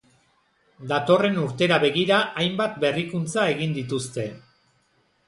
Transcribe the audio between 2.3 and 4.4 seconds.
hainbat berrikuntza egin dituzte.